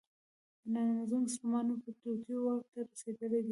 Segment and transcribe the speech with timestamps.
[0.73, 3.49] دا نظامونه د نامسلمانو په توطیو واک ته رسېدلي دي.